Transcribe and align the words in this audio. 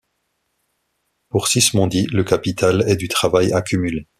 Pour 1.29 1.47
Sismondi 1.47 2.07
le 2.07 2.23
capital 2.23 2.83
est 2.87 2.95
du 2.95 3.07
travail 3.07 3.53
accumulé. 3.53 4.07